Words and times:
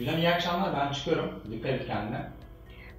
Gülen 0.00 0.16
iyi 0.16 0.28
akşamlar 0.28 0.72
ben 0.76 0.92
çıkıyorum. 0.92 1.42
Dikkat 1.50 1.70
et 1.72 1.86
kendine. 1.86 2.28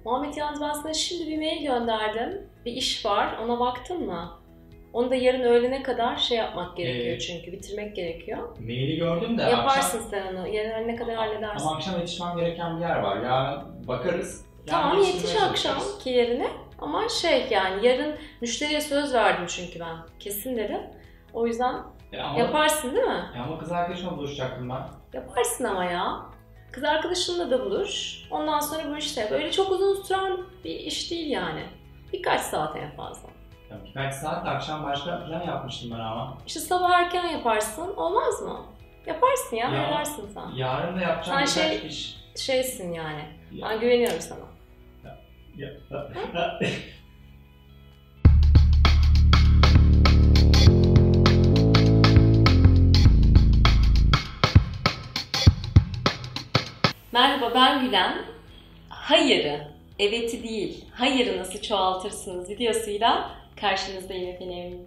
Muhammed 0.04 0.34
yalnız 0.36 0.60
ben 0.60 0.72
sana 0.72 0.94
şimdi 0.94 1.30
bir 1.30 1.38
mail 1.38 1.62
gönderdim. 1.62 2.46
Bir 2.64 2.72
iş 2.72 3.06
var 3.06 3.38
ona 3.44 3.60
baktın 3.60 4.06
mı? 4.06 4.30
Onu 4.92 5.10
da 5.10 5.14
yarın 5.14 5.40
öğlene 5.42 5.82
kadar 5.82 6.16
şey 6.16 6.38
yapmak 6.38 6.76
gerekiyor 6.76 7.16
Ee, 7.16 7.18
çünkü 7.18 7.52
bitirmek 7.52 7.96
gerekiyor. 7.96 8.58
Maili 8.58 8.96
gördüm 8.96 9.38
de 9.38 9.42
Yaparsın 9.42 9.98
akşam... 9.98 10.10
sen 10.10 10.36
onu. 10.36 10.48
Yarın 10.48 10.70
öğlene 10.70 10.96
kadar 10.96 11.14
halledersin. 11.14 11.66
Ama 11.66 11.76
akşam 11.76 11.98
yetişmem 11.98 12.36
gereken 12.36 12.76
bir 12.76 12.80
yer 12.82 12.96
var. 12.96 13.16
Yarın 13.16 13.88
bakarız. 13.88 14.46
Tamam 14.66 14.98
yetiş 15.02 15.42
akşam 15.42 15.78
ki 16.04 16.10
yerine. 16.10 16.46
Ama 16.78 17.08
şey 17.08 17.46
yani 17.50 17.86
yarın 17.86 18.14
müşteriye 18.40 18.80
söz 18.80 19.14
verdim 19.14 19.44
çünkü 19.48 19.80
ben. 19.80 19.96
Kesin 20.18 20.56
dedim. 20.56 20.80
O 21.34 21.46
yüzden 21.46 21.74
E 22.12 22.20
ama, 22.20 22.38
yaparsın 22.38 22.94
değil 22.94 23.04
mi? 23.06 23.24
e 23.36 23.38
ama 23.38 23.58
kız 23.58 23.72
arkadaşımla 23.72 24.16
buluşacaktım 24.16 24.68
ben. 24.70 24.82
Yaparsın 25.12 25.64
ama 25.64 25.84
ya. 25.84 26.31
Kız 26.72 26.84
arkadaşınla 26.84 27.50
da 27.50 27.64
buluş. 27.64 28.22
Ondan 28.30 28.60
sonra 28.60 28.90
bu 28.90 28.96
işte 28.96 29.28
böyle 29.30 29.52
çok 29.52 29.70
uzun 29.70 30.02
süren 30.02 30.38
bir 30.64 30.74
iş 30.74 31.10
değil 31.10 31.30
yani. 31.30 31.64
Birkaç 32.12 32.40
saate 32.40 32.78
en 32.78 32.96
fazla. 32.96 33.28
Ya 33.70 33.76
Birkaç 33.84 34.14
saat 34.14 34.46
akşam 34.48 34.84
başka 34.84 35.24
plan 35.26 35.42
yapmıştım 35.46 35.90
ben 35.94 35.98
ama. 36.00 36.38
İşte 36.46 36.60
sabah 36.60 36.90
erken 36.90 37.26
yaparsın. 37.26 37.94
Olmaz 37.96 38.42
mı? 38.42 38.60
Yaparsın 39.06 39.56
ya, 39.56 39.70
Ya. 39.74 39.86
edersin 39.88 40.28
sen. 40.34 40.50
Yarın 40.56 40.96
da 40.96 41.00
yapacağım 41.00 41.46
Sen 41.46 41.62
şey- 41.68 41.86
iş. 41.88 42.16
Şeysin 42.36 42.92
yani. 42.92 43.24
Ya- 43.52 43.68
Ben 43.70 43.80
güveniyorum 43.80 44.20
sana. 44.20 44.38
ya- 45.56 45.70
Merhaba 57.12 57.54
ben 57.54 57.84
Gülen. 57.84 58.24
Hayırı, 58.88 59.68
eveti 59.98 60.42
değil, 60.42 60.84
hayırı 60.92 61.38
nasıl 61.38 61.60
çoğaltırsınız 61.60 62.50
videosuyla 62.50 63.30
karşınızdayım 63.60 64.28
efendim. 64.28 64.78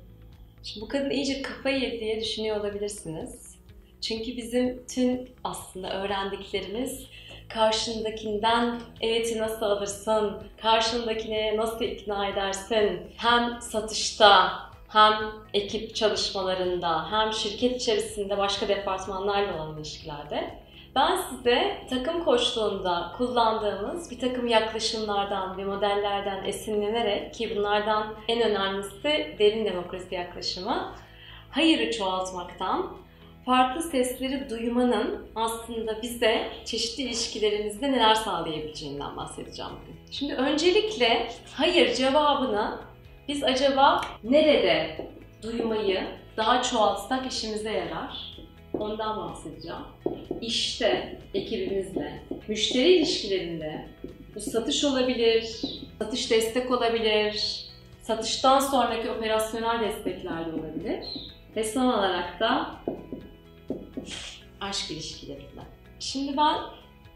Şimdi 0.64 0.86
bu 0.86 0.88
kadın 0.88 1.10
iyice 1.10 1.42
kafayı 1.42 1.80
yedi 1.80 2.00
diye 2.00 2.22
düşünüyor 2.22 2.60
olabilirsiniz. 2.60 3.56
Çünkü 4.02 4.38
bizim 4.38 4.86
tüm 4.88 5.30
aslında 5.44 6.02
öğrendiklerimiz 6.04 7.08
karşındakinden 7.50 8.80
eveti 9.02 9.40
nasıl 9.40 9.66
alırsın, 9.66 10.44
karşındakine 10.62 11.58
nasıl 11.58 11.86
ikna 11.86 12.28
edersin, 12.28 13.02
hem 13.18 13.62
satışta 13.62 14.52
hem 14.88 15.14
ekip 15.54 15.96
çalışmalarında 15.96 17.12
hem 17.12 17.34
şirket 17.34 17.82
içerisinde 17.82 18.38
başka 18.38 18.68
departmanlarla 18.68 19.56
olan 19.56 19.78
ilişkilerde 19.78 20.65
ben 20.96 21.18
size 21.30 21.86
takım 21.90 22.24
koçluğunda 22.24 23.12
kullandığımız 23.18 24.12
bir 24.12 24.20
takım 24.20 24.48
yaklaşımlardan 24.48 25.58
ve 25.58 25.66
modellerden 25.66 26.44
esinlenerek 26.44 27.34
ki 27.34 27.56
bunlardan 27.56 28.14
en 28.28 28.42
önemlisi 28.42 29.36
derin 29.40 29.66
demokrasi 29.66 30.16
yaklaşımı 30.16 30.92
hayırı 31.52 31.92
çoğaltmaktan 31.92 32.98
farklı 33.46 33.82
sesleri 33.82 34.50
duymanın 34.50 35.28
aslında 35.36 36.02
bize 36.02 36.52
çeşitli 36.66 37.04
ilişkilerimizde 37.04 37.92
neler 37.92 38.16
sağlayabileceğinden 38.16 39.18
bahsedeceğim 39.18 39.72
bugün. 39.82 40.00
Şimdi 40.12 40.34
öncelikle 40.34 41.28
hayır 41.54 41.96
cevabını 41.96 42.80
biz 43.28 43.44
acaba 43.44 44.02
nerede 44.24 45.08
duymayı 45.44 46.08
daha 46.38 46.62
çoğaltsak 46.62 47.32
işimize 47.32 47.72
yarar? 47.72 48.35
Ondan 48.80 49.18
bahsedeceğim. 49.18 49.82
İşte 50.42 51.20
ekibimizle, 51.34 52.24
müşteri 52.48 52.94
ilişkilerinde 52.94 53.86
bu 54.36 54.40
satış 54.40 54.84
olabilir, 54.84 55.62
satış 56.00 56.32
destek 56.32 56.72
olabilir, 56.72 57.66
satıştan 58.02 58.60
sonraki 58.60 59.12
operasyonel 59.12 59.80
destekler 59.82 60.46
de 60.46 60.50
olabilir. 60.50 61.06
Ve 61.56 61.64
son 61.64 61.86
olarak 61.86 62.40
da 62.40 62.76
aşk 64.62 64.92
ilişkilerinde. 64.92 65.62
Şimdi 66.00 66.38
ben 66.38 66.56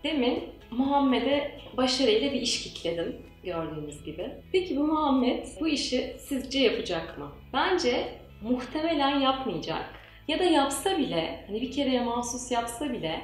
demin 0.04 0.44
Muhammed'e 0.72 1.52
başarıyla 1.78 2.32
bir 2.34 2.42
iş 2.42 2.64
kitledim 2.64 3.16
gördüğünüz 3.44 4.04
gibi. 4.04 4.32
Peki 4.52 4.78
bu 4.78 4.84
Muhammed 4.84 5.46
bu 5.60 5.68
işi 5.68 6.16
sizce 6.20 6.60
yapacak 6.60 7.18
mı? 7.18 7.32
Bence 7.54 8.08
muhtemelen 8.42 9.20
yapmayacak. 9.20 9.99
Ya 10.30 10.40
da 10.40 10.44
yapsa 10.44 10.98
bile, 10.98 11.44
hani 11.48 11.62
bir 11.62 11.72
kereye 11.72 12.04
mahsus 12.04 12.52
yapsa 12.52 12.94
bile 12.94 13.22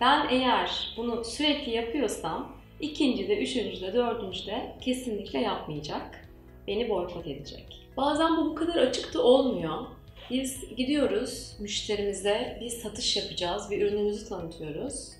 ben 0.00 0.26
eğer 0.30 0.94
bunu 0.96 1.24
sürekli 1.24 1.72
yapıyorsam 1.72 2.56
ikincide, 2.80 3.38
üçüncüde, 3.42 3.94
dördüncüde 3.94 4.76
kesinlikle 4.80 5.38
yapmayacak. 5.40 6.28
Beni 6.66 6.88
boykot 6.88 7.26
edecek. 7.26 7.88
Bazen 7.96 8.36
bu 8.36 8.50
bu 8.50 8.54
kadar 8.54 8.76
açık 8.76 9.14
da 9.14 9.22
olmuyor. 9.22 9.86
Biz 10.30 10.76
gidiyoruz 10.76 11.56
müşterimize 11.60 12.58
bir 12.60 12.68
satış 12.68 13.16
yapacağız, 13.16 13.70
bir 13.70 13.82
ürünümüzü 13.82 14.28
tanıtıyoruz. 14.28 15.12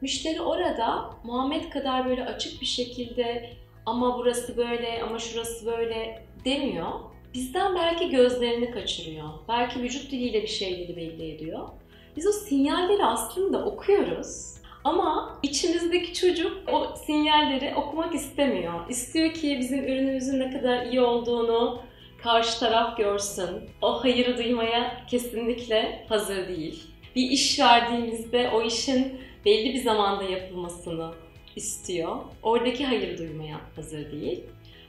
Müşteri 0.00 0.40
orada 0.40 1.10
Muhammed 1.24 1.70
kadar 1.70 2.08
böyle 2.08 2.24
açık 2.24 2.60
bir 2.60 2.66
şekilde 2.66 3.50
ama 3.86 4.18
burası 4.18 4.56
böyle 4.56 5.02
ama 5.02 5.18
şurası 5.18 5.66
böyle 5.66 6.26
demiyor. 6.44 7.00
Bizden 7.34 7.74
belki 7.74 8.10
gözlerini 8.10 8.70
kaçırıyor. 8.70 9.28
Belki 9.48 9.82
vücut 9.82 10.10
diliyle 10.10 10.42
bir 10.42 10.48
şeyleri 10.48 10.96
belli 10.96 11.34
ediyor. 11.34 11.68
Biz 12.16 12.26
o 12.26 12.32
sinyalleri 12.32 13.04
aslında 13.04 13.64
okuyoruz. 13.64 14.54
Ama 14.84 15.38
içimizdeki 15.42 16.14
çocuk 16.14 16.58
o 16.72 16.94
sinyalleri 17.06 17.74
okumak 17.74 18.14
istemiyor. 18.14 18.88
İstiyor 18.88 19.34
ki 19.34 19.56
bizim 19.60 19.84
ürünümüzün 19.84 20.40
ne 20.40 20.50
kadar 20.50 20.86
iyi 20.86 21.00
olduğunu 21.00 21.82
karşı 22.22 22.60
taraf 22.60 22.96
görsün. 22.96 23.50
O 23.82 24.04
hayırı 24.04 24.38
duymaya 24.38 25.06
kesinlikle 25.10 26.06
hazır 26.08 26.48
değil. 26.48 26.82
Bir 27.16 27.30
iş 27.30 27.60
verdiğimizde 27.60 28.50
o 28.54 28.62
işin 28.62 29.20
belli 29.44 29.74
bir 29.74 29.82
zamanda 29.82 30.24
yapılmasını 30.24 31.12
istiyor. 31.56 32.16
Oradaki 32.42 32.84
hayırı 32.84 33.18
duymaya 33.18 33.60
hazır 33.76 34.12
değil. 34.12 34.40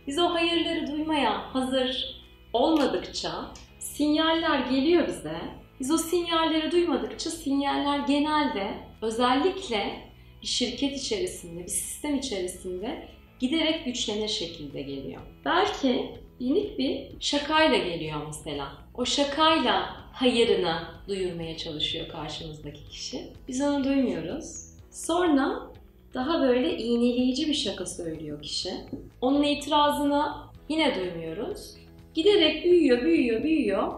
Biz 0.07 0.19
o 0.19 0.33
hayırları 0.33 0.87
duymaya 0.87 1.53
hazır 1.53 2.20
olmadıkça 2.53 3.31
sinyaller 3.79 4.59
geliyor 4.59 5.07
bize. 5.07 5.41
Biz 5.79 5.91
o 5.91 5.97
sinyalleri 5.97 6.71
duymadıkça 6.71 7.29
sinyaller 7.29 7.99
genelde 7.99 8.73
özellikle 9.01 10.11
bir 10.41 10.47
şirket 10.47 10.97
içerisinde, 10.97 11.63
bir 11.63 11.67
sistem 11.67 12.15
içerisinde 12.15 13.07
giderek 13.39 13.85
güçlenir 13.85 14.27
şekilde 14.27 14.81
geliyor. 14.81 15.21
Belki 15.45 16.11
minik 16.39 16.77
bir 16.77 17.07
şakayla 17.19 17.77
geliyor 17.77 18.21
mesela. 18.27 18.67
O 18.95 19.05
şakayla 19.05 20.01
hayırını 20.13 20.83
duyurmaya 21.07 21.57
çalışıyor 21.57 22.07
karşımızdaki 22.07 22.89
kişi. 22.89 23.27
Biz 23.47 23.61
onu 23.61 23.83
duymuyoruz. 23.83 24.71
Sonra 24.91 25.71
daha 26.13 26.41
böyle 26.41 26.77
iğneleyici 26.77 27.47
bir 27.47 27.53
şaka 27.53 27.85
söylüyor 27.85 28.41
kişi. 28.41 28.73
Onun 29.21 29.43
itirazını 29.43 30.33
yine 30.69 30.95
duymuyoruz. 30.95 31.80
Giderek 32.13 32.63
büyüyor, 32.63 33.01
büyüyor, 33.01 33.43
büyüyor 33.43 33.93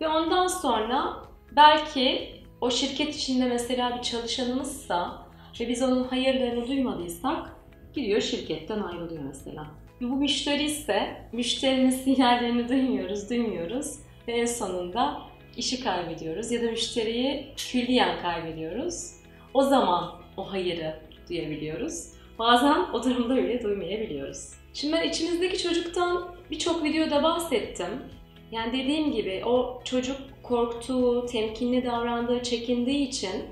ve 0.00 0.08
ondan 0.08 0.46
sonra 0.46 1.16
belki 1.56 2.28
o 2.60 2.70
şirket 2.70 3.14
içinde 3.16 3.48
mesela 3.48 3.96
bir 3.96 4.02
çalışanımızsa 4.02 5.26
ve 5.60 5.68
biz 5.68 5.82
onun 5.82 6.04
hayırlarını 6.04 6.68
duymadıysak 6.68 7.56
gidiyor 7.94 8.20
şirketten 8.20 8.80
ayrılıyor 8.80 9.22
mesela. 9.22 9.66
Bu 10.00 10.16
müşteri 10.16 10.62
ise 10.62 11.16
müşterinin 11.32 11.90
sinyallerini 11.90 12.68
duymuyoruz, 12.68 13.30
duymuyoruz 13.30 13.98
ve 14.28 14.32
en 14.32 14.46
sonunda 14.46 15.20
işi 15.56 15.84
kaybediyoruz 15.84 16.52
ya 16.52 16.62
da 16.62 16.70
müşteriyi 16.70 17.46
külliyen 17.56 18.22
kaybediyoruz. 18.22 19.12
O 19.54 19.62
zaman 19.62 20.10
o 20.36 20.52
hayırı 20.52 21.00
duyabiliyoruz. 21.28 22.12
Bazen 22.38 22.80
o 22.92 23.04
durumda 23.04 23.36
bile 23.36 23.62
duymayabiliyoruz. 23.62 24.61
Şimdi 24.74 24.92
ben 24.92 25.08
içimizdeki 25.08 25.58
çocuktan 25.58 26.34
birçok 26.50 26.84
videoda 26.84 27.22
bahsettim. 27.22 28.02
Yani 28.52 28.72
dediğim 28.72 29.12
gibi 29.12 29.42
o 29.46 29.82
çocuk 29.84 30.16
korktuğu, 30.42 31.26
temkinli 31.26 31.84
davrandığı, 31.84 32.42
çekindiği 32.42 33.08
için 33.08 33.44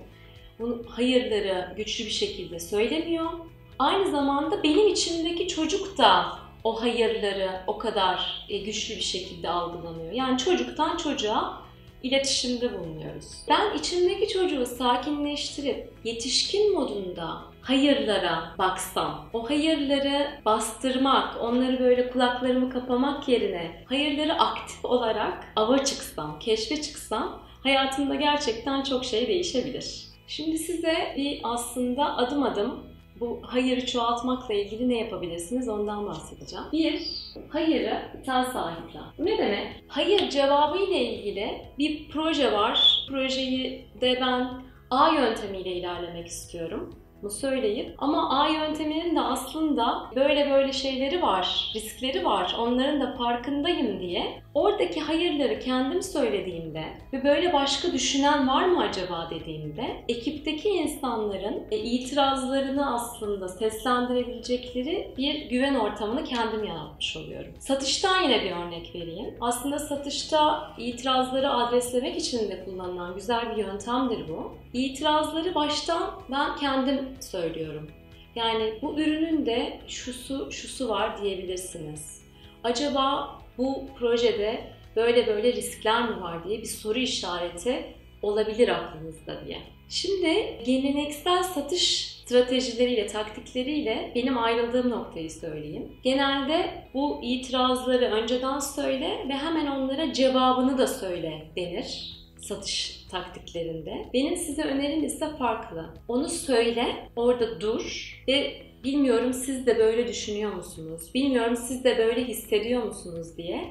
bu 0.58 0.82
hayırları 0.88 1.74
güçlü 1.76 2.04
bir 2.04 2.10
şekilde 2.10 2.60
söylemiyor. 2.60 3.30
Aynı 3.78 4.10
zamanda 4.10 4.62
benim 4.62 4.88
içimdeki 4.88 5.48
çocuk 5.48 5.98
da 5.98 6.38
o 6.64 6.82
hayırları 6.82 7.50
o 7.66 7.78
kadar 7.78 8.46
e, 8.48 8.58
güçlü 8.58 8.96
bir 8.96 9.00
şekilde 9.00 9.48
algılamıyor. 9.48 10.12
Yani 10.12 10.38
çocuktan 10.38 10.96
çocuğa 10.96 11.62
iletişimde 12.02 12.78
bulunuyoruz. 12.78 13.26
Ben 13.48 13.78
içimdeki 13.78 14.28
çocuğu 14.28 14.66
sakinleştirip 14.66 15.92
yetişkin 16.04 16.72
modunda 16.72 17.49
hayırlara 17.62 18.54
baksam, 18.58 19.28
o 19.32 19.50
hayırları 19.50 20.30
bastırmak, 20.44 21.42
onları 21.42 21.78
böyle 21.80 22.10
kulaklarımı 22.10 22.70
kapamak 22.70 23.28
yerine 23.28 23.84
hayırları 23.88 24.34
aktif 24.34 24.84
olarak 24.84 25.52
ava 25.56 25.84
çıksam, 25.84 26.38
keşfe 26.38 26.82
çıksam 26.82 27.42
hayatımda 27.62 28.14
gerçekten 28.14 28.82
çok 28.82 29.04
şey 29.04 29.28
değişebilir. 29.28 30.04
Şimdi 30.26 30.58
size 30.58 31.14
bir 31.16 31.40
aslında 31.42 32.16
adım 32.16 32.42
adım 32.42 32.90
bu 33.20 33.40
hayırı 33.42 33.86
çoğaltmakla 33.86 34.54
ilgili 34.54 34.88
ne 34.88 34.98
yapabilirsiniz 34.98 35.68
ondan 35.68 36.06
bahsedeceğim. 36.06 36.64
Bir, 36.72 37.02
hayırı 37.48 38.02
sen 38.26 38.44
sahiplen. 38.44 39.02
Bu 39.18 39.26
ne 39.26 39.38
demek? 39.38 39.66
Hayır 39.88 40.30
cevabı 40.30 40.78
ile 40.78 41.04
ilgili 41.04 41.62
bir 41.78 42.08
proje 42.08 42.52
var. 42.52 43.06
Projeyi 43.08 43.84
de 44.00 44.18
ben 44.20 44.62
A 44.90 45.08
yöntemiyle 45.08 45.72
ilerlemek 45.72 46.26
istiyorum. 46.26 46.94
Bu 47.22 47.30
söyleyip 47.30 47.94
ama 47.98 48.40
A 48.40 48.48
yönteminin 48.48 49.16
de 49.16 49.20
aslında 49.20 50.10
böyle 50.16 50.50
böyle 50.50 50.72
şeyleri 50.72 51.22
var, 51.22 51.72
riskleri 51.74 52.24
var, 52.24 52.56
onların 52.58 53.00
da 53.00 53.16
farkındayım 53.16 54.00
diye 54.00 54.42
oradaki 54.54 55.00
hayırları 55.00 55.60
kendim 55.60 56.02
söylediğimde 56.02 56.84
ve 57.12 57.24
böyle 57.24 57.52
başka 57.52 57.92
düşünen 57.92 58.48
var 58.48 58.64
mı 58.64 58.82
acaba 58.82 59.30
dediğimde 59.30 60.04
ekipteki 60.08 60.68
insanların 60.68 61.62
e, 61.70 61.78
itirazlarını 61.78 62.94
aslında 62.94 63.48
seslendirebilecekleri 63.48 65.14
bir 65.16 65.50
güven 65.50 65.74
ortamını 65.74 66.24
kendim 66.24 66.64
yaratmış 66.64 67.16
oluyorum. 67.16 67.52
Satıştan 67.58 68.22
yine 68.22 68.44
bir 68.44 68.50
örnek 68.50 68.94
vereyim. 68.94 69.34
Aslında 69.40 69.78
satışta 69.78 70.70
itirazları 70.78 71.50
adreslemek 71.50 72.16
için 72.16 72.50
de 72.50 72.64
kullanılan 72.64 73.14
güzel 73.14 73.50
bir 73.50 73.56
yöntemdir 73.56 74.28
bu. 74.28 74.54
İtirazları 74.72 75.54
baştan 75.54 76.10
ben 76.30 76.56
kendim 76.56 77.08
söylüyorum. 77.20 77.90
Yani 78.34 78.78
bu 78.82 79.00
ürünün 79.00 79.46
de 79.46 79.80
şusu 79.88 80.52
şusu 80.52 80.88
var 80.88 81.22
diyebilirsiniz. 81.22 82.20
Acaba 82.64 83.40
bu 83.60 83.86
projede 83.98 84.60
böyle 84.96 85.26
böyle 85.26 85.52
riskler 85.52 86.10
mi 86.10 86.20
var 86.20 86.44
diye 86.44 86.58
bir 86.58 86.66
soru 86.66 86.98
işareti 86.98 87.84
olabilir 88.22 88.68
aklınızda 88.68 89.46
diye. 89.46 89.58
Şimdi 89.88 90.58
geleneksel 90.66 91.42
satış 91.42 92.06
stratejileriyle, 92.30 93.06
taktikleriyle 93.06 94.12
benim 94.14 94.38
ayrıldığım 94.38 94.90
noktayı 94.90 95.30
söyleyeyim. 95.30 95.92
Genelde 96.02 96.84
bu 96.94 97.20
itirazları 97.22 98.04
önceden 98.04 98.58
söyle 98.58 99.24
ve 99.28 99.32
hemen 99.32 99.66
onlara 99.66 100.12
cevabını 100.12 100.78
da 100.78 100.86
söyle 100.86 101.52
denir 101.56 102.16
satış 102.40 102.99
taktiklerinde. 103.10 104.08
Benim 104.14 104.36
size 104.36 104.62
önerim 104.62 105.04
ise 105.04 105.36
farklı. 105.36 105.86
Onu 106.08 106.28
söyle, 106.28 106.86
orada 107.16 107.60
dur 107.60 108.16
ve 108.28 108.62
bilmiyorum 108.84 109.32
siz 109.32 109.66
de 109.66 109.78
böyle 109.78 110.08
düşünüyor 110.08 110.52
musunuz? 110.52 111.10
Bilmiyorum 111.14 111.56
siz 111.56 111.84
de 111.84 111.98
böyle 111.98 112.24
hissediyor 112.24 112.82
musunuz 112.82 113.36
diye 113.36 113.64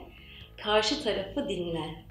karşı 0.64 1.04
tarafı 1.04 1.50
dinle. 1.50 2.10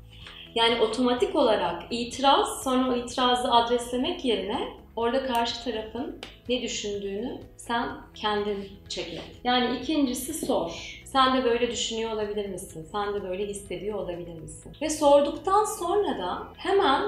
Yani 0.55 0.81
otomatik 0.81 1.37
olarak 1.37 1.83
itiraz, 1.91 2.63
sonra 2.65 2.93
o 2.93 2.97
itirazı 2.97 3.53
adreslemek 3.53 4.25
yerine 4.25 4.69
orada 4.99 5.27
karşı 5.27 5.65
tarafın 5.65 6.19
ne 6.49 6.62
düşündüğünü 6.62 7.39
sen 7.56 7.89
kendin 8.15 8.69
çekle. 8.89 9.21
Yani 9.45 9.79
ikincisi 9.79 10.47
sor. 10.47 11.00
Sen 11.05 11.37
de 11.37 11.45
böyle 11.45 11.71
düşünüyor 11.71 12.11
olabilir 12.11 12.49
misin? 12.49 12.87
Sen 12.93 13.15
de 13.15 13.23
böyle 13.23 13.47
hissediyor 13.47 13.99
olabilir 13.99 14.41
misin? 14.41 14.73
Ve 14.83 14.91
sorduktan 14.91 15.65
sonra 15.65 16.19
da 16.19 16.43
hemen 16.56 17.03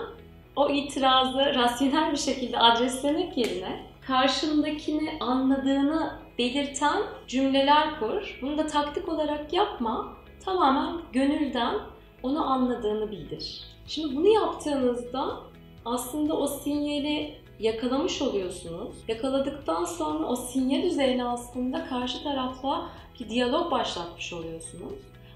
o 0.56 0.70
itirazı 0.70 1.38
rasyonel 1.38 2.12
bir 2.12 2.16
şekilde 2.16 2.58
adreslemek 2.58 3.36
yerine 3.36 3.80
karşındakini 4.06 5.10
anladığını 5.20 6.12
belirten 6.38 7.02
cümleler 7.28 7.98
kur. 7.98 8.38
Bunu 8.42 8.58
da 8.58 8.66
taktik 8.66 9.08
olarak 9.08 9.52
yapma. 9.52 10.16
Tamamen 10.44 10.96
gönülden 11.12 11.74
onu 12.22 12.50
anladığını 12.50 13.10
bildir. 13.10 13.62
Şimdi 13.86 14.16
bunu 14.16 14.28
yaptığınızda 14.28 15.36
aslında 15.84 16.36
o 16.36 16.46
sinyali 16.46 17.40
yakalamış 17.60 18.22
oluyorsunuz. 18.22 18.94
Yakaladıktan 19.08 19.84
sonra 19.84 20.26
o 20.26 20.36
sinyal 20.36 20.82
üzerine 20.82 21.24
aslında 21.24 21.86
karşı 21.86 22.22
tarafla 22.22 22.88
bir 23.20 23.28
diyalog 23.28 23.70
başlatmış 23.70 24.32
oluyorsunuz. 24.32 24.94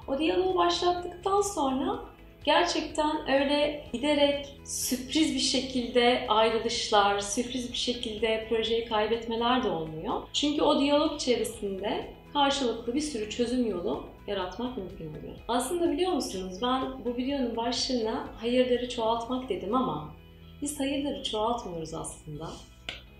O 0.09 0.19
diyalogu 0.19 0.59
başlattıktan 0.59 1.41
sonra 1.41 1.99
gerçekten 2.45 3.33
öyle 3.33 3.85
giderek 3.93 4.61
sürpriz 4.65 5.35
bir 5.35 5.41
şekilde 5.41 6.27
ayrılışlar, 6.29 7.19
sürpriz 7.21 7.73
bir 7.73 7.77
şekilde 7.77 8.47
projeyi 8.49 8.85
kaybetmeler 8.85 9.65
de 9.65 9.69
olmuyor. 9.69 10.23
Çünkü 10.33 10.63
o 10.63 10.81
diyalog 10.81 11.15
içerisinde 11.15 12.15
karşılıklı 12.33 12.95
bir 12.95 13.01
sürü 13.01 13.31
çözüm 13.31 13.71
yolu 13.71 14.05
yaratmak 14.27 14.77
mümkün 14.77 15.11
oluyor. 15.11 15.35
Aslında 15.49 15.93
biliyor 15.93 16.13
musunuz 16.13 16.59
ben 16.63 17.05
bu 17.05 17.17
videonun 17.17 17.57
başlığına 17.57 18.29
hayırları 18.41 18.89
çoğaltmak 18.89 19.49
dedim 19.49 19.75
ama 19.75 20.15
biz 20.65 20.81
hayırları 20.81 21.23
çoğaltmıyoruz 21.23 21.95
aslında. 21.95 22.51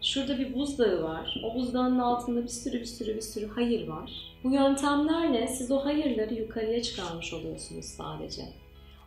Şurada 0.03 0.39
bir 0.39 0.55
buzdağı 0.55 1.03
var. 1.03 1.43
O 1.45 1.55
buzdağının 1.55 1.99
altında 1.99 2.43
bir 2.43 2.49
sürü 2.49 2.81
bir 2.81 2.85
sürü 2.85 3.17
bir 3.17 3.21
sürü 3.21 3.49
hayır 3.49 3.89
var. 3.89 4.13
Bu 4.45 4.51
yöntemlerle 4.51 5.49
siz 5.49 5.71
o 5.71 5.85
hayırları 5.85 6.35
yukarıya 6.35 6.83
çıkarmış 6.83 7.33
oluyorsunuz 7.35 7.85
sadece. 7.85 8.43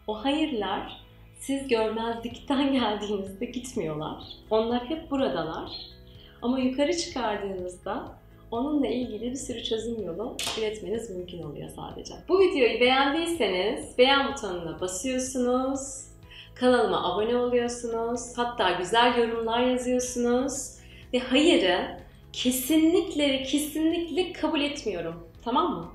O 0.08 0.26
hayırlar 0.26 1.02
siz 1.40 1.68
görmezlikten 1.68 2.74
geldiğinizde 2.80 3.46
gitmiyorlar. 3.46 4.24
Onlar 4.50 4.90
hep 4.90 5.12
buradalar. 5.12 5.72
Ama 6.42 6.60
yukarı 6.60 6.98
çıkardığınızda 6.98 8.16
onunla 8.52 8.88
ilgili 8.88 9.32
bir 9.32 9.36
sürü 9.36 9.64
çözüm 9.64 10.06
yolu 10.06 10.38
üretmeniz 10.60 11.10
mümkün 11.10 11.44
oluyor 11.44 11.70
sadece. 11.70 12.14
Bu 12.30 12.40
videoyu 12.40 12.80
beğendiyseniz 12.80 13.98
beğen 13.98 14.32
butonuna 14.32 14.82
basıyorsunuz. 14.82 16.08
Kanalıma 16.60 17.14
abone 17.14 17.36
oluyorsunuz. 17.36 18.22
Hatta 18.36 18.72
güzel 18.72 19.18
yorumlar 19.18 19.60
yazıyorsunuz. 19.60 20.78
Ve 21.14 21.20
hayırı 21.20 22.00
kesinlikle 22.34 23.44
kesinlikle 23.44 24.34
kabul 24.34 24.62
etmiyorum. 24.62 25.28
Tamam 25.44 25.74
mı? 25.74 25.92